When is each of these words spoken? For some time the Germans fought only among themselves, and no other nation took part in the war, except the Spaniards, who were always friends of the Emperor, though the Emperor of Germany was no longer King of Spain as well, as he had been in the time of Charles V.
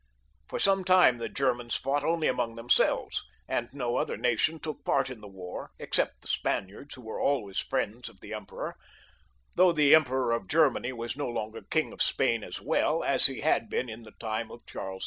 For 0.49 0.57
some 0.57 0.83
time 0.83 1.19
the 1.19 1.29
Germans 1.29 1.75
fought 1.75 2.03
only 2.03 2.27
among 2.27 2.55
themselves, 2.55 3.23
and 3.47 3.69
no 3.71 3.97
other 3.97 4.17
nation 4.17 4.59
took 4.59 4.83
part 4.83 5.11
in 5.11 5.21
the 5.21 5.27
war, 5.27 5.69
except 5.77 6.23
the 6.23 6.27
Spaniards, 6.27 6.95
who 6.95 7.03
were 7.03 7.19
always 7.21 7.59
friends 7.59 8.09
of 8.09 8.19
the 8.19 8.33
Emperor, 8.33 8.75
though 9.57 9.71
the 9.71 9.93
Emperor 9.93 10.31
of 10.31 10.47
Germany 10.47 10.91
was 10.91 11.15
no 11.15 11.27
longer 11.29 11.61
King 11.61 11.93
of 11.93 12.01
Spain 12.01 12.43
as 12.43 12.59
well, 12.59 13.03
as 13.03 13.27
he 13.27 13.41
had 13.41 13.69
been 13.69 13.89
in 13.89 14.01
the 14.01 14.13
time 14.19 14.49
of 14.49 14.65
Charles 14.65 14.99
V. 14.99 14.99